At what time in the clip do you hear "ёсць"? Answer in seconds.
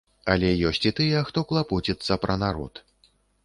0.69-0.87